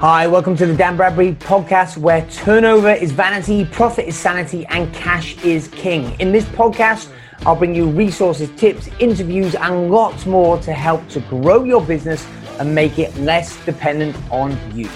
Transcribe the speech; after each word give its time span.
Hi, 0.00 0.28
welcome 0.28 0.56
to 0.58 0.64
the 0.64 0.76
Dan 0.76 0.96
Bradbury 0.96 1.32
podcast 1.32 1.96
where 1.96 2.24
turnover 2.30 2.92
is 2.92 3.10
vanity, 3.10 3.64
profit 3.64 4.06
is 4.06 4.16
sanity, 4.16 4.64
and 4.66 4.94
cash 4.94 5.36
is 5.42 5.66
king. 5.66 6.14
In 6.20 6.30
this 6.30 6.44
podcast, 6.44 7.10
I'll 7.44 7.56
bring 7.56 7.74
you 7.74 7.90
resources, 7.90 8.48
tips, 8.56 8.88
interviews, 9.00 9.56
and 9.56 9.90
lots 9.90 10.24
more 10.24 10.56
to 10.58 10.72
help 10.72 11.08
to 11.08 11.20
grow 11.22 11.64
your 11.64 11.84
business 11.84 12.24
and 12.60 12.72
make 12.72 13.00
it 13.00 13.12
less 13.16 13.56
dependent 13.64 14.16
on 14.30 14.56
you. 14.72 14.88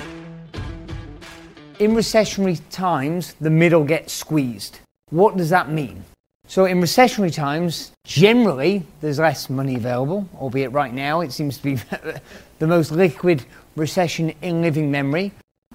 In 1.81 1.97
recessionary 1.97 2.61
times, 2.71 3.35
the 3.41 3.51
middle 3.51 3.83
gets 3.83 4.13
squeezed. 4.13 4.79
What 5.11 5.37
does 5.37 5.51
that 5.51 5.69
mean? 5.69 6.05
So, 6.47 6.67
in 6.67 6.81
recessionary 6.81 7.35
times, 7.35 7.91
generally 8.05 8.85
there's 9.01 9.19
less 9.19 9.51
money 9.51 9.75
available, 9.75 10.29
albeit 10.37 10.71
right 10.71 10.95
now 10.95 11.23
it 11.23 11.33
seems 11.33 11.57
to 11.57 11.63
be 11.65 11.75
the 12.61 12.67
most 12.69 12.93
liquid 12.93 13.45
recession 13.77 14.35
in 14.43 14.63
living 14.63 14.91
memory. 14.91 15.33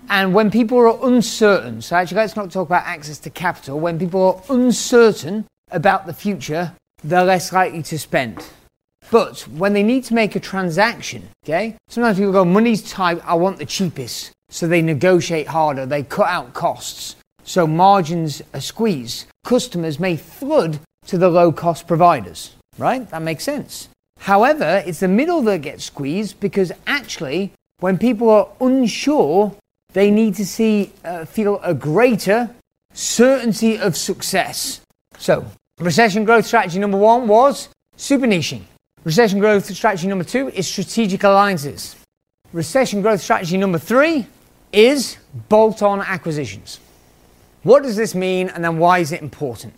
And 0.09 0.33
when 0.33 0.51
people 0.51 0.77
are 0.77 1.07
uncertain, 1.07 1.81
so 1.81 1.95
actually 1.95 2.17
let's 2.17 2.35
not 2.35 2.51
talk 2.51 2.67
about 2.67 2.85
access 2.85 3.19
to 3.19 3.29
capital, 3.29 3.79
when 3.79 3.99
people 3.99 4.21
are 4.21 4.55
uncertain 4.55 5.45
about 5.71 6.05
the 6.05 6.13
future, 6.13 6.73
they're 7.03 7.25
less 7.25 7.51
likely 7.51 7.83
to 7.83 7.99
spend. 7.99 8.45
But 9.11 9.41
when 9.41 9.73
they 9.73 9.83
need 9.83 10.03
to 10.05 10.13
make 10.13 10.35
a 10.35 10.39
transaction, 10.39 11.29
okay, 11.45 11.75
sometimes 11.87 12.17
people 12.17 12.33
go, 12.33 12.45
money's 12.45 12.89
tight, 12.89 13.21
I 13.25 13.35
want 13.35 13.57
the 13.57 13.65
cheapest. 13.65 14.31
So 14.49 14.67
they 14.67 14.81
negotiate 14.81 15.47
harder, 15.47 15.85
they 15.85 16.03
cut 16.03 16.27
out 16.27 16.53
costs. 16.53 17.15
So 17.43 17.67
margins 17.67 18.41
are 18.53 18.61
squeezed. 18.61 19.27
Customers 19.45 19.99
may 19.99 20.17
flood 20.17 20.79
to 21.05 21.17
the 21.17 21.29
low 21.29 21.51
cost 21.51 21.87
providers, 21.87 22.55
right? 22.77 23.09
That 23.09 23.21
makes 23.21 23.43
sense. 23.43 23.89
However, 24.19 24.83
it's 24.85 24.99
the 24.99 25.07
middle 25.07 25.41
that 25.43 25.61
gets 25.61 25.85
squeezed 25.85 26.39
because 26.39 26.71
actually 26.85 27.53
when 27.79 27.97
people 27.97 28.29
are 28.29 28.49
unsure, 28.59 29.55
they 29.93 30.09
need 30.09 30.35
to 30.35 30.45
see, 30.45 30.91
uh, 31.05 31.25
feel 31.25 31.59
a 31.63 31.73
greater 31.73 32.49
certainty 32.93 33.77
of 33.77 33.95
success. 33.95 34.81
So, 35.17 35.45
recession 35.79 36.25
growth 36.25 36.45
strategy 36.45 36.79
number 36.79 36.97
one 36.97 37.27
was 37.27 37.69
super 37.95 38.25
niching. 38.25 38.63
Recession 39.03 39.39
growth 39.39 39.65
strategy 39.73 40.07
number 40.07 40.23
two 40.23 40.49
is 40.49 40.67
strategic 40.67 41.23
alliances. 41.23 41.95
Recession 42.51 43.01
growth 43.01 43.21
strategy 43.21 43.57
number 43.57 43.77
three 43.77 44.25
is 44.73 45.17
bolt 45.47 45.83
on 45.83 46.01
acquisitions. 46.01 46.79
What 47.63 47.83
does 47.83 47.95
this 47.95 48.15
mean 48.15 48.49
and 48.49 48.63
then 48.63 48.79
why 48.79 48.99
is 48.99 49.11
it 49.11 49.21
important? 49.21 49.73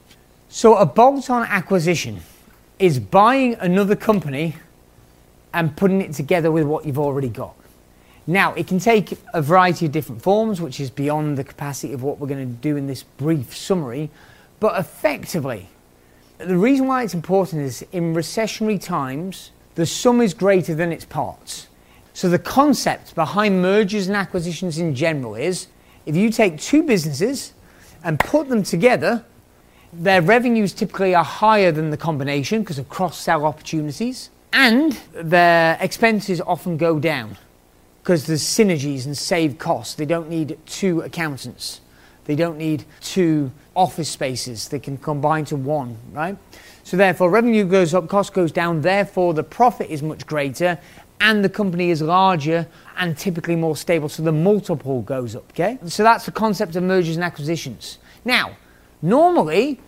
So, 0.47 0.75
a 0.75 0.86
bolt 0.86 1.30
on 1.30 1.44
acquisition 1.44 2.22
is 2.80 2.97
buying 2.97 3.55
another 3.55 3.95
company 3.95 4.55
and 5.53 5.75
putting 5.75 6.02
it 6.02 6.14
together 6.14 6.50
with 6.50 6.64
what 6.64 6.86
you've 6.86 7.00
already 7.00 7.27
got. 7.27 7.58
Now, 8.30 8.53
it 8.53 8.67
can 8.67 8.77
take 8.77 9.17
a 9.33 9.41
variety 9.41 9.88
of 9.88 9.91
different 9.91 10.22
forms, 10.22 10.61
which 10.61 10.80
is 10.80 10.91
beyond 10.91 11.35
the 11.35 11.44
capacity 11.44 11.94
of 11.94 12.03
what 12.03 12.19
we're 12.19 12.27
going 12.27 12.47
to 12.47 12.61
do 12.61 12.77
in 12.77 12.86
this 12.86 13.02
brief 13.02 13.58
summary, 13.58 14.11
but 14.59 14.80
effectively, 14.80 15.67
the 16.38 16.55
reason 16.55 16.86
why 16.86 17.02
it's 17.02 17.16
important 17.16 17.63
is 17.63 17.83
in 17.91 18.13
recessionary 18.13 18.80
times, 18.80 19.49
the 19.73 19.88
sum 19.88 20.21
is 20.21 20.36
greater 20.36 20.75
than 20.75 20.91
its 20.91 21.05
parts. 21.05 21.69
So, 22.13 22.30
the 22.30 22.38
concept 22.38 23.16
behind 23.16 23.63
mergers 23.63 24.05
and 24.05 24.16
acquisitions 24.16 24.77
in 24.77 24.93
general 24.93 25.33
is 25.33 25.66
if 26.05 26.16
you 26.16 26.30
take 26.30 26.59
two 26.59 26.83
businesses 26.83 27.53
and 28.03 28.19
put 28.19 28.47
them 28.47 28.61
together, 28.61 29.25
their 29.91 30.21
revenues 30.21 30.71
typically 30.71 31.16
are 31.16 31.23
higher 31.23 31.71
than 31.71 31.89
the 31.89 31.97
combination 31.97 32.61
because 32.61 32.77
of 32.77 32.89
cross 32.89 33.17
sell 33.17 33.43
opportunities, 33.43 34.30
and 34.53 34.99
their 35.16 35.80
expenses 35.81 36.39
often 36.41 36.77
go 36.77 36.99
down 36.99 37.36
because 38.09 38.25
there's 38.25 38.41
synergies 38.41 39.05
and 39.05 39.15
save 39.15 39.59
costs. 39.59 39.93
They 39.93 40.07
don't 40.07 40.31
need 40.31 40.57
two 40.65 41.02
accountants. 41.02 41.79
They 42.25 42.35
don't 42.35 42.57
need 42.57 42.85
two 43.02 43.52
office 43.75 44.09
spaces. 44.09 44.67
They 44.67 44.79
can 44.79 44.97
combine 44.97 45.45
to 45.45 45.55
one, 45.55 45.95
right? 46.11 46.36
So 46.83 46.98
therefore, 46.98 47.30
revenue 47.30 47.65
goes 47.65 47.93
up, 47.93 48.08
cost 48.08 48.33
goes 48.33 48.52
down. 48.52 48.81
Therefore, 48.81 49.36
the 49.36 49.43
profit 49.43 49.92
is 49.92 50.02
much 50.02 50.25
greater, 50.25 50.80
and 51.21 51.43
the 51.45 51.49
company 51.49 51.92
is 51.92 52.02
larger 52.02 52.67
and 52.98 53.15
typically 53.15 53.55
more 53.55 53.77
stable. 53.77 54.09
So 54.09 54.23
the 54.23 54.31
multiple 54.31 55.03
goes 55.03 55.36
up. 55.36 55.48
Okay. 55.52 55.77
So 55.86 56.02
that's 56.02 56.25
the 56.25 56.31
concept 56.31 56.75
of 56.75 56.81
mergers 56.81 57.15
and 57.15 57.23
acquisitions. 57.23 57.99
Now, 58.25 58.58
normally 59.03 59.80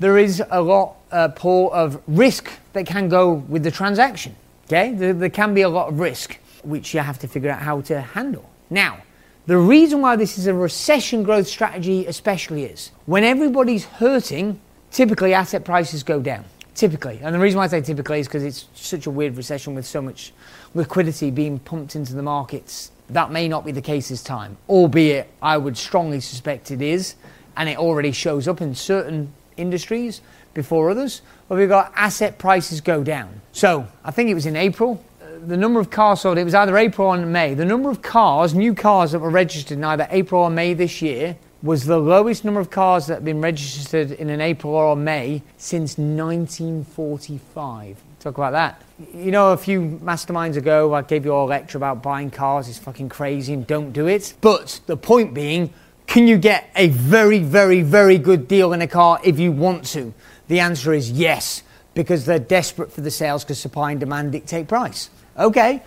there 0.00 0.16
is 0.16 0.42
a 0.50 0.62
lot, 0.62 0.96
uh, 1.12 1.28
Paul, 1.28 1.70
of 1.74 2.00
risk 2.06 2.50
that 2.72 2.86
can 2.86 3.10
go 3.10 3.34
with 3.34 3.64
the 3.64 3.70
transaction. 3.70 4.34
Okay. 4.64 4.94
There, 4.94 5.12
there 5.12 5.28
can 5.28 5.52
be 5.52 5.60
a 5.60 5.68
lot 5.68 5.88
of 5.88 6.00
risk 6.00 6.38
which 6.66 6.92
you 6.92 7.00
have 7.00 7.18
to 7.20 7.28
figure 7.28 7.50
out 7.50 7.60
how 7.60 7.80
to 7.82 8.00
handle. 8.00 8.50
Now, 8.68 8.98
the 9.46 9.56
reason 9.56 10.00
why 10.00 10.16
this 10.16 10.38
is 10.38 10.48
a 10.48 10.54
recession 10.54 11.22
growth 11.22 11.46
strategy, 11.46 12.06
especially, 12.06 12.64
is 12.64 12.90
when 13.06 13.22
everybody's 13.22 13.84
hurting, 13.84 14.60
typically 14.90 15.34
asset 15.34 15.64
prices 15.64 16.02
go 16.02 16.20
down. 16.20 16.44
Typically. 16.74 17.18
And 17.22 17.34
the 17.34 17.38
reason 17.38 17.56
why 17.56 17.64
I 17.64 17.68
say 17.68 17.80
typically 17.80 18.20
is 18.20 18.26
because 18.26 18.44
it's 18.44 18.66
such 18.74 19.06
a 19.06 19.10
weird 19.10 19.36
recession 19.36 19.74
with 19.74 19.86
so 19.86 20.02
much 20.02 20.32
liquidity 20.74 21.30
being 21.30 21.58
pumped 21.58 21.96
into 21.96 22.14
the 22.14 22.22
markets. 22.22 22.90
That 23.08 23.30
may 23.30 23.48
not 23.48 23.64
be 23.64 23.72
the 23.72 23.80
case 23.80 24.10
this 24.10 24.22
time, 24.22 24.58
albeit 24.68 25.30
I 25.40 25.56
would 25.56 25.78
strongly 25.78 26.20
suspect 26.20 26.70
it 26.70 26.82
is, 26.82 27.14
and 27.56 27.68
it 27.68 27.78
already 27.78 28.12
shows 28.12 28.46
up 28.46 28.60
in 28.60 28.74
certain 28.74 29.32
industries 29.56 30.20
before 30.52 30.90
others, 30.90 31.22
where 31.46 31.58
we've 31.58 31.68
got 31.68 31.92
asset 31.94 32.36
prices 32.36 32.80
go 32.80 33.02
down. 33.02 33.40
So 33.52 33.86
I 34.04 34.10
think 34.10 34.28
it 34.28 34.34
was 34.34 34.44
in 34.44 34.56
April, 34.56 35.02
the 35.46 35.56
number 35.56 35.80
of 35.80 35.90
cars 35.90 36.22
sold, 36.22 36.38
it 36.38 36.44
was 36.44 36.54
either 36.54 36.76
April 36.76 37.08
or 37.08 37.24
May, 37.24 37.54
the 37.54 37.64
number 37.64 37.88
of 37.88 38.02
cars, 38.02 38.54
new 38.54 38.74
cars 38.74 39.12
that 39.12 39.20
were 39.20 39.30
registered 39.30 39.78
in 39.78 39.84
either 39.84 40.06
April 40.10 40.42
or 40.42 40.50
May 40.50 40.74
this 40.74 41.00
year 41.00 41.36
was 41.62 41.84
the 41.84 41.98
lowest 41.98 42.44
number 42.44 42.60
of 42.60 42.70
cars 42.70 43.06
that 43.06 43.14
have 43.14 43.24
been 43.24 43.40
registered 43.40 44.12
in 44.12 44.28
an 44.28 44.40
April 44.40 44.74
or 44.74 44.96
May 44.96 45.42
since 45.56 45.98
1945. 45.98 47.96
Talk 48.20 48.36
about 48.36 48.52
that. 48.52 48.82
You 49.14 49.30
know, 49.30 49.52
a 49.52 49.56
few 49.56 50.00
masterminds 50.02 50.56
ago, 50.56 50.94
I 50.94 51.02
gave 51.02 51.24
you 51.24 51.32
all 51.32 51.46
a 51.46 51.50
lecture 51.50 51.78
about 51.78 52.02
buying 52.02 52.30
cars. 52.30 52.68
It's 52.68 52.78
fucking 52.78 53.08
crazy 53.08 53.52
and 53.52 53.66
don't 53.66 53.92
do 53.92 54.06
it. 54.06 54.34
But 54.40 54.80
the 54.86 54.96
point 54.96 55.32
being, 55.32 55.72
can 56.06 56.26
you 56.26 56.38
get 56.38 56.70
a 56.74 56.88
very, 56.88 57.38
very, 57.38 57.82
very 57.82 58.18
good 58.18 58.48
deal 58.48 58.72
in 58.72 58.82
a 58.82 58.88
car 58.88 59.20
if 59.24 59.38
you 59.38 59.52
want 59.52 59.84
to? 59.86 60.12
The 60.48 60.60
answer 60.60 60.92
is 60.92 61.10
yes, 61.10 61.62
because 61.94 62.26
they're 62.26 62.38
desperate 62.38 62.92
for 62.92 63.00
the 63.00 63.10
sales 63.10 63.44
because 63.44 63.58
supply 63.58 63.92
and 63.92 64.00
demand 64.00 64.32
dictate 64.32 64.68
price. 64.68 65.10
Okay. 65.38 65.82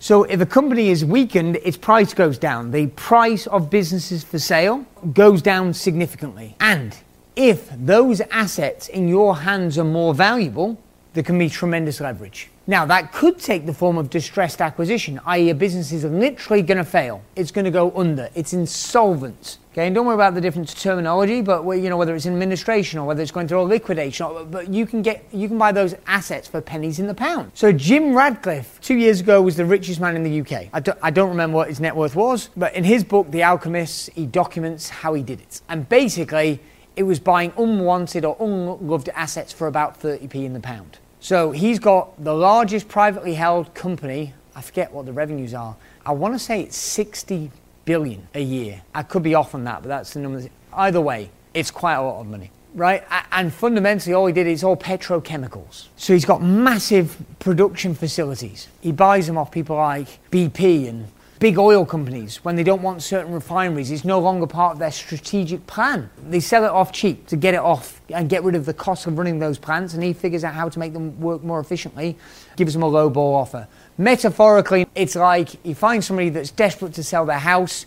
So 0.00 0.22
if 0.24 0.40
a 0.40 0.46
company 0.46 0.90
is 0.90 1.04
weakened, 1.04 1.56
its 1.56 1.76
price 1.76 2.14
goes 2.14 2.38
down. 2.38 2.70
The 2.70 2.86
price 2.88 3.48
of 3.48 3.68
businesses 3.68 4.22
for 4.22 4.38
sale 4.38 4.86
goes 5.12 5.42
down 5.42 5.74
significantly. 5.74 6.54
And 6.60 6.96
if 7.34 7.68
those 7.76 8.20
assets 8.30 8.88
in 8.88 9.08
your 9.08 9.38
hands 9.38 9.76
are 9.76 9.84
more 9.84 10.14
valuable, 10.14 10.80
there 11.14 11.24
can 11.24 11.36
be 11.38 11.48
tremendous 11.48 12.00
leverage. 12.00 12.48
Now, 12.68 12.84
that 12.84 13.12
could 13.12 13.38
take 13.38 13.64
the 13.64 13.72
form 13.72 13.96
of 13.96 14.10
distressed 14.10 14.60
acquisition, 14.60 15.18
i.e., 15.24 15.48
a 15.48 15.54
business 15.54 15.90
is 15.90 16.04
literally 16.04 16.60
going 16.60 16.76
to 16.76 16.84
fail. 16.84 17.22
It's 17.34 17.50
going 17.50 17.64
to 17.64 17.70
go 17.70 17.90
under. 17.96 18.28
It's 18.34 18.52
insolvent. 18.52 19.56
Okay, 19.72 19.86
and 19.86 19.94
don't 19.94 20.04
worry 20.04 20.16
about 20.16 20.34
the 20.34 20.40
different 20.42 20.68
terminology, 20.76 21.40
but 21.40 21.64
you 21.64 21.88
know 21.88 21.96
whether 21.96 22.14
it's 22.14 22.26
administration 22.26 22.98
or 22.98 23.06
whether 23.06 23.22
it's 23.22 23.30
going 23.30 23.48
through 23.48 23.62
a 23.62 23.62
liquidation. 23.62 24.26
Or, 24.26 24.44
but 24.44 24.68
you 24.68 24.84
can 24.84 25.00
get 25.00 25.24
you 25.32 25.48
can 25.48 25.56
buy 25.56 25.72
those 25.72 25.94
assets 26.06 26.46
for 26.46 26.60
pennies 26.60 26.98
in 26.98 27.06
the 27.06 27.14
pound. 27.14 27.52
So 27.54 27.72
Jim 27.72 28.14
Ratcliffe, 28.14 28.78
two 28.82 28.96
years 28.96 29.20
ago, 29.20 29.40
was 29.40 29.56
the 29.56 29.64
richest 29.64 29.98
man 29.98 30.14
in 30.14 30.22
the 30.22 30.40
UK. 30.42 30.68
I 30.70 30.80
don't, 30.80 30.98
I 31.02 31.10
don't 31.10 31.30
remember 31.30 31.56
what 31.56 31.68
his 31.68 31.80
net 31.80 31.96
worth 31.96 32.16
was, 32.16 32.50
but 32.54 32.74
in 32.74 32.84
his 32.84 33.02
book, 33.02 33.30
The 33.30 33.44
Alchemist, 33.44 34.10
he 34.10 34.26
documents 34.26 34.90
how 34.90 35.14
he 35.14 35.22
did 35.22 35.40
it. 35.40 35.62
And 35.70 35.88
basically, 35.88 36.60
it 36.96 37.04
was 37.04 37.18
buying 37.18 37.54
unwanted 37.56 38.26
or 38.26 38.36
unloved 38.40 39.08
assets 39.14 39.54
for 39.54 39.68
about 39.68 40.02
30p 40.02 40.34
in 40.34 40.52
the 40.52 40.60
pound. 40.60 40.98
So 41.28 41.50
he's 41.50 41.78
got 41.78 42.24
the 42.24 42.32
largest 42.32 42.88
privately 42.88 43.34
held 43.34 43.74
company. 43.74 44.32
I 44.56 44.62
forget 44.62 44.90
what 44.90 45.04
the 45.04 45.12
revenues 45.12 45.52
are. 45.52 45.76
I 46.06 46.12
want 46.12 46.32
to 46.32 46.38
say 46.38 46.62
it's 46.62 46.78
60 46.78 47.50
billion 47.84 48.26
a 48.32 48.40
year. 48.40 48.80
I 48.94 49.02
could 49.02 49.22
be 49.22 49.34
off 49.34 49.54
on 49.54 49.64
that, 49.64 49.82
but 49.82 49.88
that's 49.88 50.14
the 50.14 50.20
number. 50.20 50.42
Either 50.72 51.02
way, 51.02 51.28
it's 51.52 51.70
quite 51.70 51.96
a 51.96 52.00
lot 52.00 52.20
of 52.22 52.28
money. 52.28 52.50
Right? 52.74 53.04
And 53.30 53.52
fundamentally, 53.52 54.14
all 54.14 54.26
he 54.26 54.32
did 54.32 54.46
is 54.46 54.64
all 54.64 54.74
petrochemicals. 54.74 55.88
So 55.98 56.14
he's 56.14 56.24
got 56.24 56.42
massive 56.42 57.18
production 57.40 57.94
facilities. 57.94 58.68
He 58.80 58.90
buys 58.90 59.26
them 59.26 59.36
off 59.36 59.50
people 59.50 59.76
like 59.76 60.08
BP 60.30 60.88
and 60.88 61.08
big 61.38 61.58
oil 61.58 61.84
companies, 61.84 62.44
when 62.44 62.56
they 62.56 62.62
don't 62.62 62.82
want 62.82 63.02
certain 63.02 63.32
refineries, 63.32 63.90
it's 63.90 64.04
no 64.04 64.18
longer 64.18 64.46
part 64.46 64.72
of 64.72 64.78
their 64.78 64.90
strategic 64.90 65.66
plan. 65.66 66.10
They 66.28 66.40
sell 66.40 66.64
it 66.64 66.70
off 66.70 66.92
cheap 66.92 67.26
to 67.28 67.36
get 67.36 67.54
it 67.54 67.60
off 67.60 68.00
and 68.08 68.28
get 68.28 68.42
rid 68.42 68.54
of 68.54 68.64
the 68.64 68.74
cost 68.74 69.06
of 69.06 69.18
running 69.18 69.38
those 69.38 69.58
plants, 69.58 69.94
and 69.94 70.02
he 70.02 70.12
figures 70.12 70.44
out 70.44 70.54
how 70.54 70.68
to 70.68 70.78
make 70.78 70.92
them 70.92 71.18
work 71.20 71.42
more 71.42 71.60
efficiently, 71.60 72.16
gives 72.56 72.72
them 72.72 72.82
a 72.82 72.88
low 72.88 73.08
ball 73.08 73.34
offer. 73.34 73.68
Metaphorically, 73.98 74.86
it's 74.94 75.16
like 75.16 75.64
you 75.64 75.74
find 75.74 76.04
somebody 76.04 76.28
that's 76.28 76.50
desperate 76.50 76.94
to 76.94 77.02
sell 77.02 77.26
their 77.26 77.38
house 77.38 77.86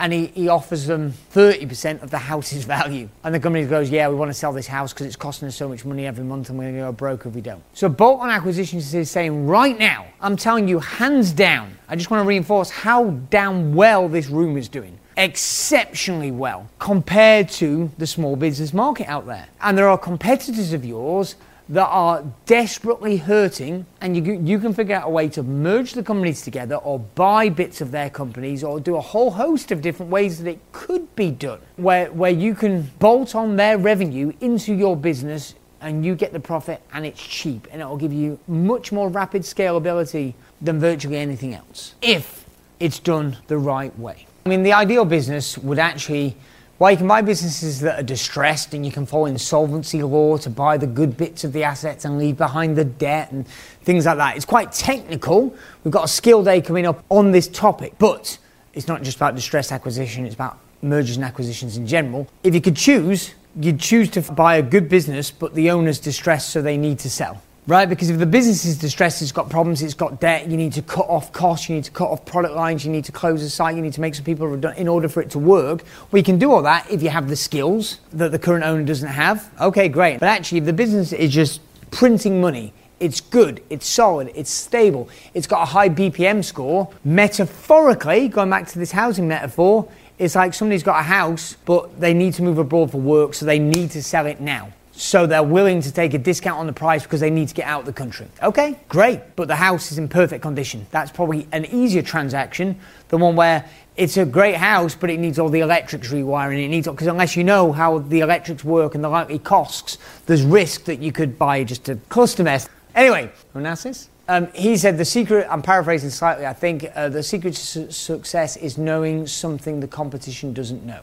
and 0.00 0.12
he, 0.12 0.26
he 0.28 0.48
offers 0.48 0.86
them 0.86 1.12
30% 1.32 2.02
of 2.02 2.10
the 2.10 2.18
house's 2.18 2.64
value. 2.76 3.08
And 3.22 3.34
the 3.34 3.38
company 3.38 3.64
goes, 3.66 3.90
Yeah, 3.90 4.08
we 4.08 4.16
want 4.16 4.30
to 4.30 4.34
sell 4.34 4.52
this 4.52 4.66
house 4.66 4.92
because 4.92 5.06
it's 5.06 5.16
costing 5.16 5.46
us 5.46 5.54
so 5.54 5.68
much 5.68 5.84
money 5.84 6.06
every 6.06 6.24
month 6.24 6.48
and 6.48 6.58
we're 6.58 6.64
going 6.64 6.76
to 6.76 6.80
go 6.80 6.92
broke 6.92 7.26
if 7.26 7.34
we 7.34 7.40
don't. 7.40 7.62
So 7.74 7.88
bolt 7.88 8.20
on 8.20 8.30
acquisitions 8.30 8.92
is 8.94 9.10
saying 9.10 9.46
right 9.46 9.78
now, 9.78 10.06
I'm 10.20 10.36
telling 10.36 10.66
you, 10.66 10.80
hands 10.80 11.30
down, 11.30 11.78
I 11.88 11.94
just 11.94 12.10
want 12.10 12.24
to 12.24 12.26
reinforce 12.26 12.70
how 12.70 13.10
damn 13.30 13.74
well 13.74 14.08
this 14.08 14.28
room 14.28 14.56
is 14.56 14.68
doing 14.68 14.98
exceptionally 15.16 16.30
well 16.30 16.70
compared 16.78 17.48
to 17.50 17.90
the 17.98 18.06
small 18.06 18.36
business 18.36 18.72
market 18.72 19.06
out 19.06 19.26
there. 19.26 19.46
And 19.60 19.76
there 19.76 19.88
are 19.88 19.98
competitors 19.98 20.72
of 20.72 20.82
yours 20.82 21.36
that 21.70 21.86
are 21.86 22.24
desperately 22.46 23.16
hurting, 23.16 23.86
and 24.00 24.16
you, 24.16 24.40
you 24.42 24.58
can 24.58 24.74
figure 24.74 24.96
out 24.96 25.06
a 25.06 25.10
way 25.10 25.28
to 25.28 25.42
merge 25.42 25.92
the 25.92 26.02
companies 26.02 26.42
together 26.42 26.74
or 26.74 26.98
buy 26.98 27.48
bits 27.48 27.80
of 27.80 27.92
their 27.92 28.10
companies 28.10 28.64
or 28.64 28.80
do 28.80 28.96
a 28.96 29.00
whole 29.00 29.30
host 29.30 29.70
of 29.70 29.80
different 29.80 30.10
ways 30.10 30.42
that 30.42 30.50
it 30.50 30.58
could 30.72 31.14
be 31.14 31.30
done, 31.30 31.60
where, 31.76 32.10
where 32.10 32.32
you 32.32 32.56
can 32.56 32.82
bolt 32.98 33.36
on 33.36 33.54
their 33.54 33.78
revenue 33.78 34.32
into 34.40 34.74
your 34.74 34.96
business 34.96 35.54
and 35.80 36.04
you 36.04 36.16
get 36.16 36.32
the 36.32 36.40
profit 36.40 36.82
and 36.92 37.06
it's 37.06 37.22
cheap 37.22 37.68
and 37.70 37.80
it 37.80 37.84
will 37.84 37.96
give 37.96 38.12
you 38.12 38.38
much 38.48 38.90
more 38.90 39.08
rapid 39.08 39.42
scalability 39.42 40.34
than 40.60 40.80
virtually 40.80 41.16
anything 41.16 41.54
else 41.54 41.94
if 42.02 42.44
it's 42.80 42.98
done 42.98 43.36
the 43.46 43.56
right 43.56 43.96
way. 43.96 44.26
I 44.44 44.48
mean, 44.48 44.64
the 44.64 44.72
ideal 44.72 45.04
business 45.04 45.56
would 45.56 45.78
actually 45.78 46.36
well, 46.80 46.90
you 46.90 46.96
can 46.96 47.06
buy 47.06 47.20
businesses 47.20 47.80
that 47.80 48.00
are 48.00 48.02
distressed 48.02 48.72
and 48.72 48.86
you 48.86 48.90
can 48.90 49.04
follow 49.04 49.26
insolvency 49.26 50.02
law 50.02 50.38
to 50.38 50.48
buy 50.48 50.78
the 50.78 50.86
good 50.86 51.14
bits 51.14 51.44
of 51.44 51.52
the 51.52 51.62
assets 51.62 52.06
and 52.06 52.16
leave 52.16 52.38
behind 52.38 52.74
the 52.74 52.86
debt 52.86 53.30
and 53.32 53.46
things 53.82 54.06
like 54.06 54.16
that. 54.16 54.34
It's 54.34 54.46
quite 54.46 54.72
technical. 54.72 55.54
We've 55.84 55.92
got 55.92 56.06
a 56.06 56.08
skill 56.08 56.42
day 56.42 56.62
coming 56.62 56.86
up 56.86 57.04
on 57.10 57.32
this 57.32 57.48
topic, 57.48 57.96
but 57.98 58.38
it's 58.72 58.88
not 58.88 59.02
just 59.02 59.18
about 59.18 59.34
distressed 59.34 59.72
acquisition, 59.72 60.24
it's 60.24 60.34
about 60.34 60.58
mergers 60.80 61.16
and 61.16 61.24
acquisitions 61.24 61.76
in 61.76 61.86
general. 61.86 62.26
If 62.42 62.54
you 62.54 62.62
could 62.62 62.76
choose, 62.76 63.34
you'd 63.60 63.78
choose 63.78 64.08
to 64.12 64.22
buy 64.22 64.56
a 64.56 64.62
good 64.62 64.88
business, 64.88 65.30
but 65.30 65.54
the 65.54 65.70
owner's 65.70 65.98
distressed, 65.98 66.48
so 66.48 66.62
they 66.62 66.78
need 66.78 66.98
to 67.00 67.10
sell 67.10 67.42
right? 67.70 67.88
Because 67.88 68.10
if 68.10 68.18
the 68.18 68.26
business 68.26 68.64
is 68.64 68.76
distressed, 68.76 69.22
it's 69.22 69.30
got 69.30 69.48
problems, 69.48 69.80
it's 69.80 69.94
got 69.94 70.20
debt, 70.20 70.48
you 70.48 70.56
need 70.56 70.72
to 70.72 70.82
cut 70.82 71.06
off 71.08 71.32
costs, 71.32 71.68
you 71.68 71.76
need 71.76 71.84
to 71.84 71.92
cut 71.92 72.10
off 72.10 72.24
product 72.24 72.54
lines, 72.54 72.84
you 72.84 72.90
need 72.90 73.04
to 73.04 73.12
close 73.12 73.42
the 73.42 73.48
site, 73.48 73.76
you 73.76 73.80
need 73.80 73.92
to 73.92 74.00
make 74.00 74.16
some 74.16 74.24
people 74.24 74.48
redundant 74.48 74.78
in 74.78 74.88
order 74.88 75.08
for 75.08 75.22
it 75.22 75.30
to 75.30 75.38
work. 75.38 75.84
You 76.12 76.24
can 76.24 76.36
do 76.36 76.50
all 76.50 76.62
that 76.62 76.90
if 76.90 77.00
you 77.00 77.10
have 77.10 77.28
the 77.28 77.36
skills 77.36 78.00
that 78.12 78.32
the 78.32 78.40
current 78.40 78.64
owner 78.64 78.82
doesn't 78.82 79.08
have. 79.08 79.52
Okay, 79.60 79.88
great. 79.88 80.18
But 80.18 80.30
actually, 80.30 80.58
if 80.58 80.64
the 80.64 80.72
business 80.72 81.12
is 81.12 81.32
just 81.32 81.60
printing 81.92 82.40
money, 82.40 82.72
it's 82.98 83.20
good, 83.20 83.62
it's 83.70 83.86
solid, 83.86 84.32
it's 84.34 84.50
stable, 84.50 85.08
it's 85.32 85.46
got 85.46 85.62
a 85.62 85.66
high 85.66 85.88
BPM 85.88 86.44
score. 86.44 86.92
Metaphorically, 87.04 88.26
going 88.26 88.50
back 88.50 88.66
to 88.66 88.80
this 88.80 88.90
housing 88.90 89.28
metaphor, 89.28 89.88
it's 90.18 90.34
like 90.34 90.54
somebody's 90.54 90.82
got 90.82 90.98
a 90.98 91.04
house, 91.04 91.56
but 91.64 92.00
they 92.00 92.14
need 92.14 92.34
to 92.34 92.42
move 92.42 92.58
abroad 92.58 92.90
for 92.90 93.00
work, 93.00 93.32
so 93.32 93.46
they 93.46 93.60
need 93.60 93.92
to 93.92 94.02
sell 94.02 94.26
it 94.26 94.40
now 94.40 94.72
so 95.00 95.26
they're 95.26 95.42
willing 95.42 95.80
to 95.80 95.90
take 95.90 96.12
a 96.12 96.18
discount 96.18 96.58
on 96.58 96.66
the 96.66 96.72
price 96.74 97.04
because 97.04 97.20
they 97.20 97.30
need 97.30 97.48
to 97.48 97.54
get 97.54 97.66
out 97.66 97.80
of 97.80 97.86
the 97.86 97.92
country. 97.92 98.26
Okay, 98.42 98.78
great, 98.90 99.34
but 99.34 99.48
the 99.48 99.56
house 99.56 99.90
is 99.90 99.96
in 99.96 100.08
perfect 100.08 100.42
condition. 100.42 100.86
That's 100.90 101.10
probably 101.10 101.48
an 101.52 101.64
easier 101.64 102.02
transaction 102.02 102.78
than 103.08 103.20
one 103.20 103.34
where 103.34 103.64
it's 103.96 104.18
a 104.18 104.26
great 104.26 104.56
house, 104.56 104.94
but 104.94 105.08
it 105.08 105.18
needs 105.18 105.38
all 105.38 105.48
the 105.48 105.60
electrics 105.60 106.08
rewiring. 106.08 106.62
It 106.62 106.68
needs 106.68 106.86
because 106.86 107.06
unless 107.06 107.34
you 107.34 107.44
know 107.44 107.72
how 107.72 108.00
the 108.00 108.20
electrics 108.20 108.62
work 108.62 108.94
and 108.94 109.02
the 109.02 109.08
likely 109.08 109.38
costs, 109.38 109.96
there's 110.26 110.42
risk 110.42 110.84
that 110.84 111.00
you 111.00 111.12
could 111.12 111.38
buy 111.38 111.64
just 111.64 111.88
a 111.88 111.96
custom 112.10 112.46
S. 112.46 112.68
Anyway, 112.94 113.32
Onassis. 113.54 114.08
Um, 114.28 114.48
he 114.52 114.76
said 114.76 114.98
the 114.98 115.04
secret. 115.06 115.46
I'm 115.50 115.62
paraphrasing 115.62 116.10
slightly. 116.10 116.44
I 116.44 116.52
think 116.52 116.86
uh, 116.94 117.08
the 117.08 117.22
secret 117.22 117.54
to 117.54 117.60
su- 117.60 117.90
success 117.90 118.56
is 118.58 118.76
knowing 118.76 119.26
something 119.26 119.80
the 119.80 119.88
competition 119.88 120.52
doesn't 120.52 120.84
know. 120.84 121.00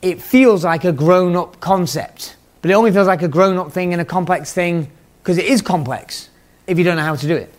It 0.00 0.22
feels 0.22 0.64
like 0.64 0.84
a 0.84 0.92
grown-up 0.92 1.60
concept 1.60 2.36
but 2.60 2.70
it 2.70 2.74
only 2.74 2.92
feels 2.92 3.06
like 3.06 3.22
a 3.22 3.28
grown 3.28 3.56
up 3.56 3.72
thing 3.72 3.92
and 3.92 4.00
a 4.02 4.04
complex 4.04 4.52
thing 4.52 4.90
because 5.22 5.38
it 5.38 5.46
is 5.46 5.62
complex 5.62 6.30
if 6.66 6.78
you 6.78 6.84
don't 6.84 6.96
know 6.96 7.02
how 7.02 7.16
to 7.16 7.26
do 7.26 7.36
it. 7.36 7.52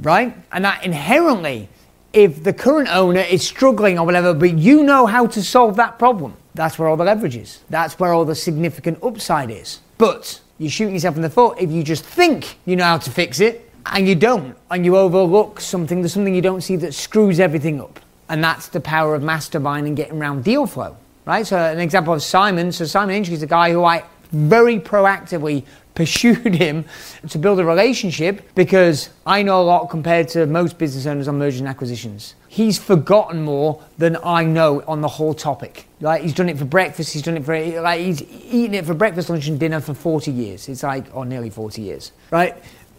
Right? 0.00 0.36
And 0.52 0.64
that 0.64 0.84
inherently, 0.84 1.68
if 2.12 2.42
the 2.42 2.52
current 2.52 2.88
owner 2.88 3.20
is 3.20 3.46
struggling 3.46 3.98
or 3.98 4.06
whatever, 4.06 4.32
but 4.34 4.56
you 4.56 4.82
know 4.82 5.06
how 5.06 5.26
to 5.26 5.42
solve 5.42 5.76
that 5.76 5.98
problem, 5.98 6.36
that's 6.54 6.78
where 6.78 6.88
all 6.88 6.96
the 6.96 7.04
leverage 7.04 7.36
is. 7.36 7.60
That's 7.70 7.98
where 7.98 8.12
all 8.12 8.24
the 8.24 8.34
significant 8.34 9.02
upside 9.02 9.50
is. 9.50 9.80
But 9.98 10.40
you're 10.58 10.70
shooting 10.70 10.94
yourself 10.94 11.16
in 11.16 11.22
the 11.22 11.30
foot 11.30 11.58
if 11.60 11.70
you 11.70 11.82
just 11.82 12.04
think 12.04 12.58
you 12.64 12.76
know 12.76 12.84
how 12.84 12.98
to 12.98 13.10
fix 13.10 13.40
it 13.40 13.70
and 13.86 14.06
you 14.08 14.14
don't, 14.14 14.56
and 14.70 14.84
you 14.84 14.96
overlook 14.96 15.60
something, 15.60 16.02
there's 16.02 16.12
something 16.12 16.34
you 16.34 16.42
don't 16.42 16.60
see 16.60 16.76
that 16.76 16.94
screws 16.94 17.40
everything 17.40 17.80
up. 17.80 18.00
And 18.28 18.44
that's 18.44 18.68
the 18.68 18.80
power 18.80 19.14
of 19.14 19.22
mastermind 19.22 19.86
and 19.86 19.96
getting 19.96 20.20
around 20.20 20.44
deal 20.44 20.66
flow 20.66 20.96
right? 21.28 21.46
So 21.46 21.58
an 21.58 21.78
example 21.78 22.14
of 22.14 22.22
Simon. 22.22 22.72
So 22.72 22.86
Simon 22.86 23.14
Inch 23.14 23.28
is 23.28 23.42
a 23.42 23.46
guy 23.46 23.70
who 23.70 23.84
I 23.84 24.02
very 24.32 24.80
proactively 24.80 25.64
pursued 25.94 26.54
him 26.54 26.84
to 27.28 27.38
build 27.38 27.58
a 27.58 27.64
relationship 27.64 28.54
because 28.54 29.10
I 29.26 29.42
know 29.42 29.60
a 29.60 29.64
lot 29.64 29.90
compared 29.90 30.28
to 30.28 30.46
most 30.46 30.78
business 30.78 31.06
owners 31.06 31.26
on 31.26 31.38
mergers 31.38 31.58
and 31.58 31.68
acquisitions. 31.68 32.34
He's 32.48 32.78
forgotten 32.78 33.42
more 33.42 33.82
than 33.98 34.16
I 34.24 34.44
know 34.44 34.82
on 34.86 35.00
the 35.00 35.08
whole 35.08 35.34
topic. 35.34 35.86
Like 36.00 36.22
he's 36.22 36.32
done 36.32 36.48
it 36.48 36.56
for 36.56 36.64
breakfast, 36.64 37.12
he's 37.12 37.22
done 37.22 37.36
it 37.36 37.44
for 37.44 37.80
like 37.80 38.00
he's 38.00 38.22
eaten 38.22 38.74
it 38.74 38.86
for 38.86 38.94
breakfast, 38.94 39.28
lunch, 39.28 39.48
and 39.48 39.58
dinner 39.58 39.80
for 39.80 39.92
40 39.92 40.30
years. 40.30 40.68
It's 40.68 40.82
like 40.82 41.04
or 41.14 41.26
nearly 41.26 41.50
40 41.50 41.82
years, 41.82 42.12
right? 42.30 42.56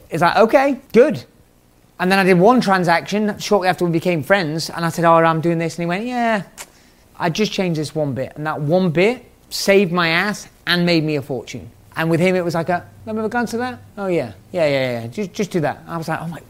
It's 0.09 0.21
like 0.21 0.35
okay, 0.35 0.79
good. 0.93 1.23
And 2.01 2.11
then 2.11 2.19
I 2.19 2.23
did 2.23 2.37
one 2.37 2.61
transaction 2.61 3.39
shortly 3.39 3.69
after 3.69 3.85
we 3.85 3.91
became 3.91 4.23
friends, 4.23 4.69
and 4.69 4.85
I 4.85 4.89
said, 4.89 5.03
"Oh, 5.03 5.15
I'm 5.15 5.41
doing 5.41 5.57
this," 5.57 5.77
and 5.77 5.83
he 5.83 5.87
went, 5.87 6.05
"Yeah." 6.05 6.43
I 7.19 7.29
just 7.29 7.51
changed 7.51 7.79
this 7.79 7.93
one 7.93 8.13
bit, 8.13 8.33
and 8.35 8.47
that 8.47 8.61
one 8.61 8.91
bit 8.91 9.25
saved 9.49 9.91
my 9.91 10.09
ass 10.09 10.47
and 10.65 10.85
made 10.85 11.03
me 11.03 11.17
a 11.17 11.21
fortune. 11.21 11.69
And 11.95 12.09
with 12.09 12.19
him, 12.19 12.35
it 12.35 12.45
was 12.45 12.55
like 12.55 12.69
a, 12.69 12.87
you 13.05 13.11
ever 13.11 13.27
gone 13.27 13.45
to 13.47 13.57
that? 13.57 13.79
Oh 13.97 14.07
yeah, 14.07 14.31
yeah, 14.51 14.67
yeah, 14.67 15.01
yeah. 15.01 15.07
Just, 15.07 15.33
just 15.33 15.51
do 15.51 15.59
that. 15.59 15.83
I 15.87 15.97
was 15.97 16.07
like, 16.07 16.21
oh 16.21 16.27
my. 16.27 16.41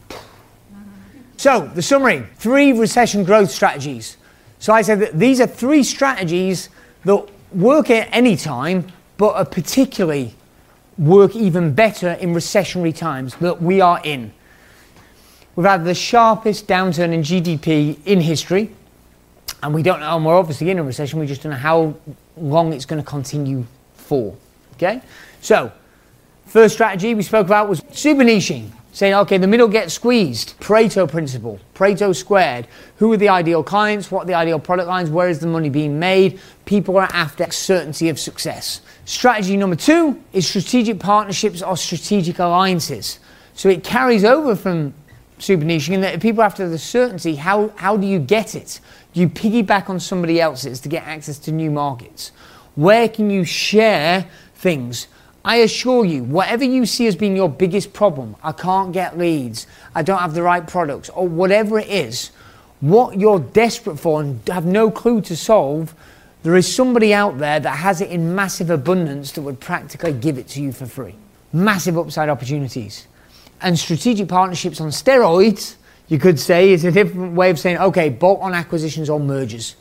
So 1.36 1.70
the 1.74 1.82
summary: 1.82 2.24
three 2.36 2.72
recession 2.72 3.24
growth 3.24 3.50
strategies. 3.50 4.16
So 4.60 4.72
I 4.72 4.82
said 4.82 5.00
that 5.00 5.18
these 5.18 5.40
are 5.40 5.46
three 5.46 5.82
strategies 5.82 6.68
that 7.04 7.28
work 7.52 7.90
at 7.90 8.08
any 8.12 8.36
time, 8.36 8.86
but 9.16 9.34
are 9.34 9.44
particularly 9.44 10.34
work 10.98 11.34
even 11.34 11.72
better 11.72 12.10
in 12.12 12.34
recessionary 12.34 12.94
times 12.94 13.34
that 13.36 13.60
we 13.62 13.80
are 13.80 14.00
in. 14.04 14.32
We've 15.56 15.66
had 15.66 15.84
the 15.84 15.94
sharpest 15.94 16.66
downturn 16.66 17.12
in 17.12 17.22
GDP 17.22 17.98
in 18.04 18.20
history. 18.20 18.70
And 19.62 19.74
we 19.74 19.82
don't 19.82 20.00
know, 20.00 20.16
and 20.16 20.24
we're 20.24 20.36
obviously 20.36 20.70
in 20.70 20.78
a 20.78 20.82
recession, 20.82 21.18
we 21.18 21.26
just 21.26 21.42
don't 21.42 21.52
know 21.52 21.58
how 21.58 21.94
long 22.36 22.72
it's 22.72 22.86
going 22.86 23.02
to 23.02 23.08
continue 23.08 23.66
for. 23.94 24.34
Okay? 24.74 25.02
So, 25.42 25.70
first 26.46 26.74
strategy 26.74 27.14
we 27.14 27.22
spoke 27.22 27.46
about 27.46 27.68
was 27.68 27.82
super 27.92 28.22
niching. 28.22 28.70
Saying, 28.92 29.14
okay, 29.14 29.38
the 29.38 29.46
middle 29.46 29.68
gets 29.68 29.94
squeezed. 29.94 30.58
Pareto 30.58 31.08
principle, 31.08 31.60
Pareto 31.74 32.14
squared. 32.14 32.66
Who 32.96 33.12
are 33.12 33.16
the 33.16 33.28
ideal 33.28 33.62
clients? 33.62 34.10
What 34.10 34.22
are 34.22 34.26
the 34.26 34.34
ideal 34.34 34.58
product 34.58 34.88
lines? 34.88 35.10
Where 35.10 35.28
is 35.28 35.38
the 35.38 35.46
money 35.46 35.68
being 35.68 36.00
made? 36.00 36.40
People 36.64 36.96
are 36.96 37.08
after 37.12 37.48
certainty 37.52 38.08
of 38.08 38.18
success. 38.18 38.80
Strategy 39.04 39.56
number 39.56 39.76
two 39.76 40.20
is 40.32 40.48
strategic 40.48 40.98
partnerships 40.98 41.62
or 41.62 41.76
strategic 41.76 42.40
alliances. 42.40 43.20
So 43.54 43.68
it 43.68 43.84
carries 43.84 44.24
over 44.24 44.56
from 44.56 44.92
super 45.38 45.64
niching 45.64 45.94
in 45.94 46.00
that 46.00 46.14
if 46.14 46.20
people 46.20 46.42
are 46.42 46.46
after 46.46 46.68
the 46.68 46.78
certainty, 46.78 47.36
how, 47.36 47.68
how 47.76 47.96
do 47.96 48.08
you 48.08 48.18
get 48.18 48.56
it? 48.56 48.80
You 49.12 49.28
piggyback 49.28 49.88
on 49.90 50.00
somebody 50.00 50.40
else's 50.40 50.80
to 50.80 50.88
get 50.88 51.04
access 51.04 51.38
to 51.40 51.52
new 51.52 51.70
markets? 51.70 52.32
Where 52.76 53.08
can 53.08 53.30
you 53.30 53.44
share 53.44 54.26
things? 54.54 55.08
I 55.44 55.56
assure 55.56 56.04
you, 56.04 56.22
whatever 56.22 56.64
you 56.64 56.84
see 56.84 57.06
as 57.06 57.16
being 57.16 57.34
your 57.34 57.48
biggest 57.48 57.92
problem, 57.92 58.36
I 58.42 58.52
can't 58.52 58.92
get 58.92 59.18
leads, 59.18 59.66
I 59.94 60.02
don't 60.02 60.18
have 60.18 60.34
the 60.34 60.42
right 60.42 60.66
products, 60.66 61.08
or 61.10 61.26
whatever 61.26 61.78
it 61.78 61.88
is, 61.88 62.30
what 62.80 63.18
you're 63.18 63.40
desperate 63.40 63.98
for 63.98 64.20
and 64.20 64.46
have 64.48 64.66
no 64.66 64.90
clue 64.90 65.20
to 65.22 65.36
solve, 65.36 65.94
there 66.42 66.56
is 66.56 66.72
somebody 66.72 67.12
out 67.12 67.38
there 67.38 67.60
that 67.60 67.76
has 67.76 68.00
it 68.00 68.10
in 68.10 68.34
massive 68.34 68.70
abundance 68.70 69.32
that 69.32 69.42
would 69.42 69.60
practically 69.60 70.12
give 70.12 70.38
it 70.38 70.48
to 70.48 70.62
you 70.62 70.72
for 70.72 70.86
free. 70.86 71.14
Massive 71.52 71.98
upside 71.98 72.28
opportunities. 72.28 73.06
And 73.60 73.78
strategic 73.78 74.28
partnerships 74.28 74.80
on 74.80 74.88
steroids 74.88 75.76
you 76.10 76.18
could 76.18 76.40
say 76.40 76.72
is 76.72 76.84
a 76.84 76.90
different 76.90 77.34
way 77.34 77.50
of 77.50 77.58
saying, 77.58 77.78
okay, 77.78 78.08
bolt 78.08 78.40
on 78.42 78.52
acquisitions 78.52 79.08
or 79.08 79.20
mergers. 79.20 79.76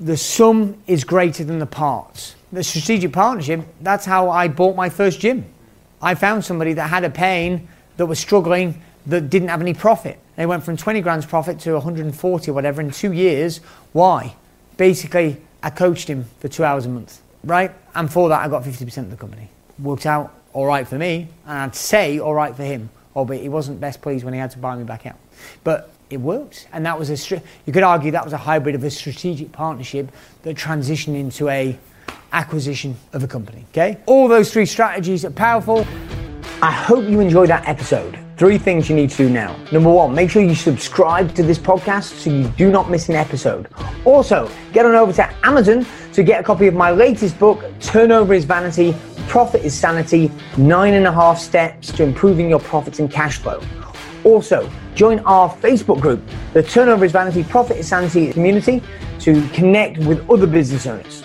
The 0.00 0.16
sum 0.16 0.76
is 0.88 1.04
greater 1.04 1.44
than 1.44 1.60
the 1.60 1.66
parts. 1.66 2.34
The 2.50 2.64
strategic 2.64 3.12
partnership, 3.12 3.64
that's 3.80 4.04
how 4.04 4.28
I 4.28 4.48
bought 4.48 4.74
my 4.74 4.88
first 4.88 5.20
gym. 5.20 5.46
I 6.02 6.16
found 6.16 6.44
somebody 6.44 6.72
that 6.72 6.88
had 6.88 7.04
a 7.04 7.10
pain 7.10 7.68
that 7.96 8.06
was 8.06 8.18
struggling 8.18 8.82
that 9.06 9.30
didn't 9.30 9.48
have 9.48 9.60
any 9.60 9.72
profit. 9.72 10.18
They 10.34 10.46
went 10.46 10.64
from 10.64 10.76
20 10.76 11.00
grand's 11.00 11.26
profit 11.26 11.60
to 11.60 11.74
140 11.74 12.50
or 12.50 12.54
whatever 12.54 12.80
in 12.80 12.90
two 12.90 13.12
years. 13.12 13.58
Why? 13.92 14.34
Basically, 14.76 15.40
I 15.62 15.70
coached 15.70 16.08
him 16.08 16.24
for 16.40 16.48
two 16.48 16.64
hours 16.64 16.86
a 16.86 16.88
month, 16.88 17.20
right? 17.44 17.70
And 17.94 18.12
for 18.12 18.28
that, 18.30 18.40
I 18.40 18.48
got 18.48 18.64
50% 18.64 18.98
of 18.98 19.10
the 19.10 19.16
company. 19.16 19.48
Worked 19.78 20.06
out 20.06 20.34
all 20.52 20.66
right 20.66 20.86
for 20.86 20.98
me, 20.98 21.28
and 21.46 21.58
I'd 21.58 21.76
say 21.76 22.18
all 22.18 22.34
right 22.34 22.54
for 22.54 22.64
him 22.64 22.90
Oh, 23.14 23.20
albeit 23.20 23.42
he 23.42 23.48
wasn't 23.48 23.80
best 23.80 24.00
pleased 24.02 24.24
when 24.24 24.34
he 24.34 24.40
had 24.40 24.50
to 24.52 24.58
buy 24.58 24.76
me 24.76 24.84
back 24.84 25.06
out. 25.06 25.16
But 25.64 25.90
it 26.10 26.18
worked, 26.18 26.68
and 26.72 26.86
that 26.86 26.98
was 26.98 27.10
a. 27.10 27.42
You 27.66 27.72
could 27.72 27.82
argue 27.82 28.12
that 28.12 28.24
was 28.24 28.32
a 28.32 28.38
hybrid 28.38 28.74
of 28.74 28.84
a 28.84 28.90
strategic 28.90 29.52
partnership 29.52 30.10
that 30.42 30.56
transitioned 30.56 31.16
into 31.16 31.48
a 31.48 31.78
acquisition 32.32 32.96
of 33.12 33.22
a 33.22 33.28
company. 33.28 33.64
Okay, 33.70 33.98
all 34.06 34.28
those 34.28 34.52
three 34.52 34.66
strategies 34.66 35.24
are 35.24 35.30
powerful. 35.30 35.86
I 36.62 36.72
hope 36.72 37.08
you 37.08 37.20
enjoyed 37.20 37.50
that 37.50 37.68
episode. 37.68 38.18
Three 38.36 38.58
things 38.58 38.88
you 38.88 38.96
need 38.96 39.10
to 39.10 39.16
do 39.16 39.30
now. 39.30 39.56
Number 39.72 39.90
one, 39.90 40.14
make 40.14 40.30
sure 40.30 40.42
you 40.42 40.54
subscribe 40.54 41.34
to 41.34 41.42
this 41.42 41.58
podcast 41.58 42.20
so 42.20 42.30
you 42.30 42.48
do 42.56 42.70
not 42.70 42.90
miss 42.90 43.08
an 43.08 43.16
episode. 43.16 43.68
Also, 44.04 44.50
get 44.72 44.86
on 44.86 44.94
over 44.94 45.12
to 45.12 45.46
Amazon 45.46 45.86
to 46.12 46.22
get 46.22 46.40
a 46.40 46.42
copy 46.42 46.66
of 46.66 46.74
my 46.74 46.90
latest 46.90 47.38
book, 47.38 47.64
Turnover 47.80 48.34
is 48.34 48.44
Vanity, 48.44 48.94
Profit 49.28 49.62
is 49.62 49.78
Sanity 49.78 50.32
Nine 50.56 50.94
and 50.94 51.06
a 51.06 51.12
Half 51.12 51.38
Steps 51.38 51.92
to 51.92 52.02
Improving 52.02 52.48
Your 52.48 52.60
Profits 52.60 52.98
and 52.98 53.10
Cash 53.10 53.36
Flow. 53.36 53.60
Also, 54.24 54.70
join 54.94 55.18
our 55.20 55.50
Facebook 55.50 56.00
group, 56.00 56.22
the 56.54 56.62
Turnover 56.62 57.04
is 57.04 57.12
Vanity, 57.12 57.44
Profit 57.44 57.76
is 57.76 57.86
Sanity 57.86 58.32
community, 58.32 58.82
to 59.20 59.46
connect 59.48 59.98
with 59.98 60.28
other 60.30 60.46
business 60.46 60.86
owners. 60.86 61.24